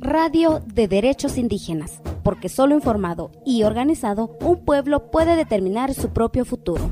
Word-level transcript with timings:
Radio 0.00 0.60
de 0.66 0.86
Derechos 0.86 1.38
Indígenas, 1.38 2.00
porque 2.22 2.48
solo 2.48 2.74
informado 2.74 3.30
y 3.44 3.64
organizado 3.64 4.36
un 4.40 4.64
pueblo 4.64 5.10
puede 5.10 5.34
determinar 5.34 5.92
su 5.92 6.10
propio 6.10 6.44
futuro. 6.44 6.90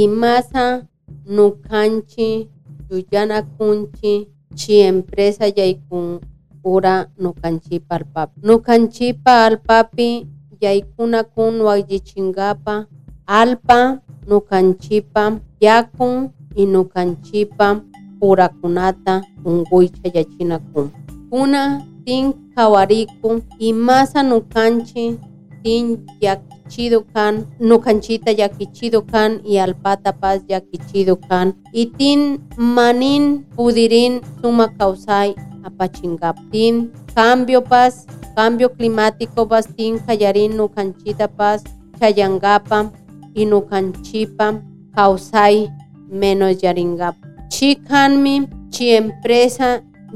Imasa 0.00 0.86
nukanchi 1.26 2.48
yuyana 2.90 3.42
kunchi 3.42 4.12
chi 4.58 4.74
empresa 4.80 5.44
yaykun 5.56 6.20
ura 6.64 7.06
nukanchipa 7.18 7.94
alpapi. 7.96 8.40
Nukanchipa 8.46 9.44
alpapi 9.44 10.26
yaykuna 10.60 11.24
kun 11.24 11.60
wakyichinkapa 11.60 12.86
alpa 13.26 14.00
nukanchipa 14.28 15.40
yakun 15.60 16.30
y 16.56 16.66
nukanchipa 16.66 17.80
urakunata 18.20 19.24
unkuycha 19.44 20.08
yachina 20.14 20.58
kun. 20.58 20.90
Kuna 21.30 21.82
tin 22.04 22.32
kawarikun 22.54 23.42
imasa 23.58 24.22
nukanchi 24.22 25.18
tin 25.62 26.06
yakichido 26.20 26.98
kan 27.14 27.46
nukanchita 27.68 28.30
yakichido 28.40 29.02
kan 29.12 29.40
y 29.44 29.58
alpata 29.58 30.12
paz 30.12 30.40
yakichido 30.48 31.16
kan 31.28 31.54
y 31.72 31.86
tin 31.98 32.20
manin 32.56 33.44
pudirin 33.56 34.20
suma 34.40 34.66
kausay 34.78 35.34
apachingap 35.64 36.36
tin 36.50 36.74
cambio 37.14 37.60
paz 37.60 38.06
cambio 38.36 38.68
climático 38.76 39.48
paz 39.48 39.66
tin 39.76 39.98
kayarin 40.06 40.56
nukanchita 40.56 41.28
paz 41.28 41.60
chayangapa 41.98 42.90
y 43.34 43.44
nukanchipa 43.46 44.46
kausay 44.94 45.68
menos 46.10 46.62
yaringap. 46.62 47.14
Chi 47.48 47.74
kanmi 47.88 48.48
chi 48.72 48.90
empresa 49.00 49.68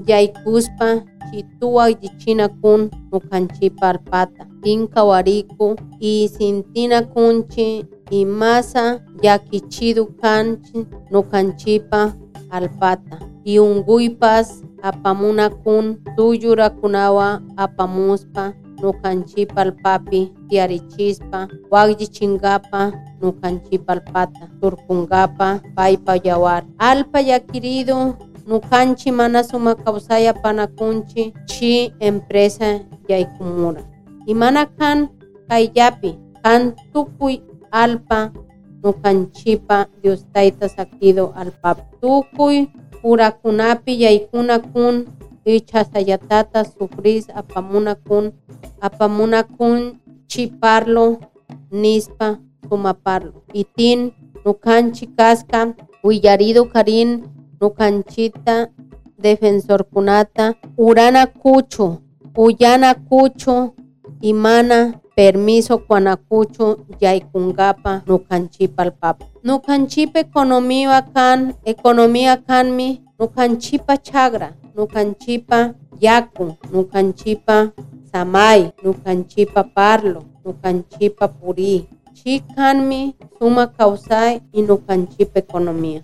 yaykuspa 0.09 0.89
chi 1.31 1.45
tuwak 1.61 2.03
yichina 2.03 2.49
kun 2.61 2.91
nukanchipa 3.13 3.89
alpata 3.93 4.43
kawariku 4.75 5.77
y 6.01 6.29
sintina 6.29 7.03
kunchi 7.03 7.85
y 8.11 8.25
masa 8.25 9.01
yakichidu 9.23 10.07
kanchi 10.07 10.87
nukanchipa 11.11 12.15
alpata 12.51 13.19
y 13.45 13.59
unkuypas 13.59 14.65
apamuna 14.83 15.51
kun 15.51 15.97
tuyurakunawa 16.17 17.43
apamuspa 17.57 18.53
nukanchipa 18.83 19.63
alpapi 19.63 20.33
tiarichispa 20.49 21.49
wakyichinkapa 21.71 22.93
nukanchipa 23.23 23.93
alpata 23.93 24.49
turkunkapa 24.61 25.61
paypa 25.77 26.17
yawar 26.25 26.65
alpa 26.79 27.21
yakiridu 27.21 28.15
nukanchi 28.47 29.11
mana 29.11 29.45
suma 29.45 29.75
kawsaya 29.75 30.35
panakunchi 30.35 31.35
chi 31.47 31.93
empresa 32.01 32.81
yaykumura 33.09 33.96
imana 34.27 34.67
kan 34.79 35.09
kayllapi 35.49 36.11
kan 36.43 36.75
tukuy 36.93 37.39
alpa 37.71 38.31
nukanchipa 38.83 39.87
Dios 40.03 40.27
tayta 40.33 40.69
sakido 40.69 41.33
alpapi 41.37 41.83
tukuy 42.01 42.67
urakunapi 43.03 44.03
yaykuna 44.03 44.59
kun 44.59 45.07
ichasayatata 45.45 46.65
sufris 46.65 47.31
apamuna 47.35 47.95
kun 47.95 48.33
apamuna 48.81 49.43
kun 49.43 49.99
chiparlo 50.27 51.19
nispa 51.71 52.39
sumaparlo 52.69 53.43
itin 53.53 54.11
nukanchi 54.45 55.07
kaska 55.07 55.75
willarido 56.05 56.65
karin 56.65 57.23
nukanchita 57.61 58.69
defensor 59.23 59.85
kunata 59.85 60.55
urana 60.79 61.27
kuchu 61.27 61.87
uyana 62.37 62.95
kuchu 62.95 63.75
imana 64.21 64.95
permiso 65.17 65.79
kuanakuchu 65.79 66.79
yaykunkapa 67.01 68.03
nukanchipa 68.07 68.83
alpapa 68.83 69.25
nukanchipa 69.45 70.19
economía 70.21 71.03
kan 71.15 71.55
economía 71.65 72.37
kanmi 72.37 73.01
nukanchipa 73.19 73.97
chagra 73.97 74.53
nukanchipa 74.77 75.75
yaku 76.01 76.55
nukanchipa 76.73 77.71
samay 78.13 78.71
nukanchipa 78.85 79.65
parlo 79.65 80.23
nukanchipa 80.45 81.29
puri 81.29 81.89
chi 82.17 82.41
kanmi 82.57 83.15
suma 83.39 83.67
kausay 83.67 84.41
y 84.53 84.63
nukanchipa 84.63 85.39
economía. 85.39 86.03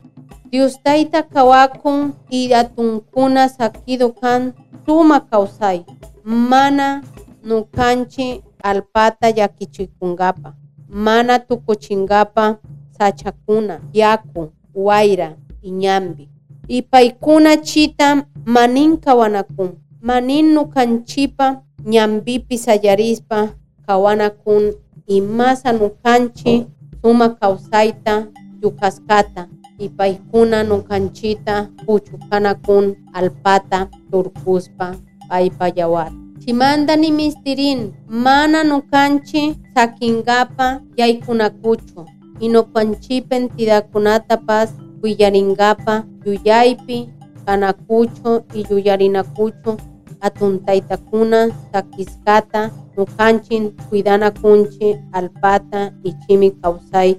Diostayta 0.50 1.22
kawakun 1.22 2.12
y 2.30 2.52
atunkuna 2.52 3.48
sakido 3.48 4.12
kan 4.12 4.52
suma 4.86 5.20
kausay 5.20 5.84
mana 6.24 7.02
nukanchi 7.44 8.42
alpata 8.62 9.28
yakichikunkapa 9.28 10.54
mana 10.88 11.38
tukuchinkapa 11.38 12.58
sachakuna 12.98 13.80
yaku 13.92 14.52
wayra 14.74 15.36
y 15.62 15.70
ñambi 15.70 16.28
y 16.68 16.82
paykuna 16.82 17.56
chita 17.56 18.26
manin 18.44 18.96
kawanakun. 18.96 19.70
Manin 20.00 20.54
nukanchipa 20.54 21.62
ñambipi 21.84 22.58
sayarispa 22.58 23.48
kawanakun. 23.86 24.72
Y 25.06 25.20
masa 25.20 25.72
nukanchi 25.72 26.66
suma 27.02 27.28
kausayta 27.28 28.26
yukaskata. 28.62 29.48
Y 29.78 29.88
paykuna 29.88 30.62
nukanchita 30.64 31.68
puchukanakun 31.86 32.96
alpata 33.12 33.88
turkuspa 34.10 34.96
paypa 35.28 35.68
yawar 35.76 36.21
chimanta 36.44 36.96
nimistirin 36.96 37.92
mana 38.08 38.64
nukanchi 38.64 39.56
sakinkapa 39.74 40.80
yaykunakuchu 40.96 42.06
y 42.40 42.48
nukanchipa 42.48 43.36
entidadkunata 43.36 44.36
paz 44.36 44.68
willarinkapa 45.02 46.04
yuyaypi 46.26 47.08
kanakuchu 47.46 48.42
y 48.54 48.66
yuyarinakuchu 48.70 49.76
atun 50.20 50.58
taytakuna 50.66 51.50
sakiskata 51.72 52.70
nukanchin 52.96 53.70
kuidanakunchi 53.88 54.96
alpata 55.12 55.92
y 56.04 56.12
chimi 56.12 56.50
kawsay 56.50 57.14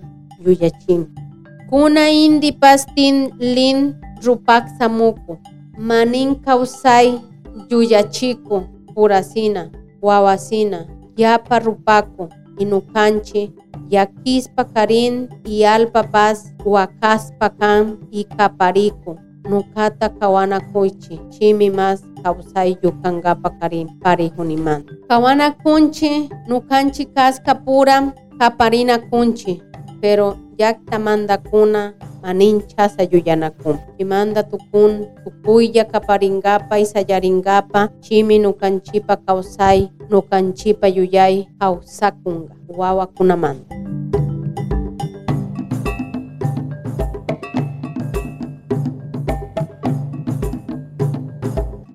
yuyachimi 0.46 1.06
kuna 1.70 2.10
indi 2.10 2.52
pastin 2.52 3.32
lin 3.40 3.96
rupak 4.26 4.68
samuku 4.80 5.38
manin 5.78 6.36
kawsay 6.36 7.20
yuyachiku 7.70 8.64
purasina 8.96 9.70
wawasina 10.02 10.86
yapa 11.18 11.60
rupaku 11.60 12.30
inukanchi 12.58 13.52
yakispa 13.90 14.64
karin 14.64 15.28
y 15.46 15.66
alpa 15.68 16.04
paz 16.04 16.54
wakaspa 16.66 17.50
kan 17.50 17.98
y 18.12 18.24
kapariku 18.24 19.20
nukata 19.50 20.10
kawanakuychi 20.10 21.20
chimi 21.30 21.70
mas 21.70 22.04
kawsay 22.24 22.76
yukankapa 22.84 23.50
karin 23.50 23.90
parijuniman 24.00 24.84
kawanakunchi 25.08 26.30
nukanchi 26.48 27.06
kaska 27.06 27.56
pura 27.56 28.14
kaparinakunchi 28.40 29.62
pero 30.02 30.38
yakta 30.58 31.00
mandakuna 32.24 32.28
maninchasa 32.28 33.04
yuyanakun 33.04 33.78
chimanda 33.98 34.44
tukun 34.44 35.06
tukuylla 35.24 35.84
kaparinkapa 35.86 36.80
y 36.80 36.86
sayarinkapa 36.86 37.90
chimi 38.00 38.40
nukanchipa 38.40 39.16
kawsay 39.16 39.90
nukanchipa 40.10 40.88
yuyay 40.88 41.46
kawsakunga 41.60 42.56
wawakunamanta 42.68 43.76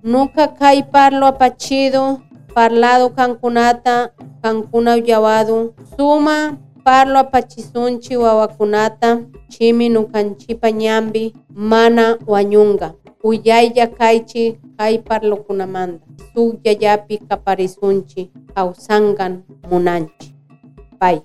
Nuka 0.08 0.48
kay 0.56 0.82
parlo 0.88 1.26
apachido, 1.26 2.20
parlado 2.54 3.12
kankunata, 3.12 4.08
kankuna 4.40 4.94
uyawadu, 4.96 5.74
suma 5.96 6.56
parlo 6.88 7.18
apachisunchi 7.18 8.16
wawakunata, 8.16 9.20
chimi 9.48 9.88
nukanchipa 9.88 10.70
ñambi, 10.70 11.34
mana 11.54 12.18
wañunga. 12.26 12.88
Uyaylla 13.22 13.86
kaychi 13.86 14.56
kay 14.78 14.98
parlokunamanta, 14.98 16.06
suk 16.32 16.64
yayapi 16.64 17.18
kaparisunchi, 17.28 18.30
kawsangan 18.54 19.42
munanchi. 19.70 20.32
Pay. 21.00 21.18